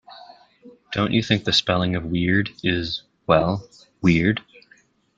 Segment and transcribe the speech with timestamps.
[0.93, 3.63] Don't you think the spelling of weird is, well,
[4.01, 4.41] weird?